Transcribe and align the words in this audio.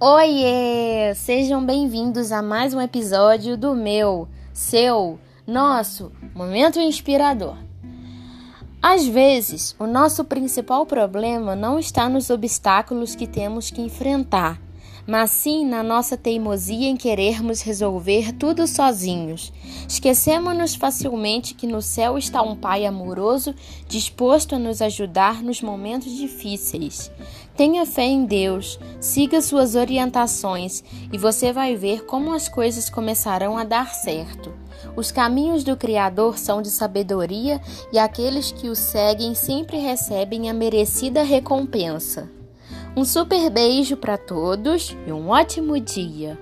Oiê! 0.00 1.12
Sejam 1.16 1.66
bem-vindos 1.66 2.30
a 2.30 2.40
mais 2.40 2.72
um 2.72 2.80
episódio 2.80 3.56
do 3.56 3.74
meu, 3.74 4.28
seu, 4.52 5.18
nosso 5.44 6.12
Momento 6.36 6.78
Inspirador. 6.78 7.56
Às 8.80 9.04
vezes, 9.08 9.74
o 9.76 9.88
nosso 9.88 10.24
principal 10.24 10.86
problema 10.86 11.56
não 11.56 11.80
está 11.80 12.08
nos 12.08 12.30
obstáculos 12.30 13.16
que 13.16 13.26
temos 13.26 13.72
que 13.72 13.82
enfrentar, 13.82 14.60
mas 15.06 15.30
sim 15.30 15.64
na 15.64 15.82
nossa 15.82 16.16
teimosia 16.16 16.86
em 16.86 16.96
querermos 16.96 17.62
resolver 17.62 18.32
tudo 18.32 18.66
sozinhos. 18.66 19.50
Esquecemos-nos 19.88 20.74
facilmente 20.74 21.54
que 21.54 21.66
no 21.66 21.80
céu 21.80 22.18
está 22.18 22.42
um 22.42 22.54
Pai 22.54 22.84
amoroso 22.84 23.54
disposto 23.88 24.54
a 24.54 24.58
nos 24.58 24.82
ajudar 24.82 25.42
nos 25.42 25.62
momentos 25.62 26.12
difíceis. 26.12 27.10
Tenha 27.56 27.86
fé 27.86 28.04
em 28.04 28.24
Deus, 28.24 28.78
siga 29.00 29.40
suas 29.40 29.74
orientações 29.74 30.84
e 31.12 31.16
você 31.16 31.52
vai 31.52 31.74
ver 31.74 32.04
como 32.04 32.32
as 32.32 32.48
coisas 32.48 32.90
começarão 32.90 33.56
a 33.56 33.64
dar 33.64 33.94
certo. 33.94 34.52
Os 34.94 35.10
caminhos 35.10 35.64
do 35.64 35.76
Criador 35.76 36.38
são 36.38 36.62
de 36.62 36.70
sabedoria 36.70 37.60
e 37.92 37.98
aqueles 37.98 38.52
que 38.52 38.68
o 38.68 38.76
seguem 38.76 39.34
sempre 39.34 39.78
recebem 39.78 40.48
a 40.50 40.54
merecida 40.54 41.22
recompensa. 41.22 42.37
Um 42.98 43.04
super 43.04 43.48
beijo 43.48 43.96
para 43.96 44.18
todos 44.18 44.96
e 45.06 45.12
um 45.12 45.28
ótimo 45.28 45.78
dia! 45.78 46.36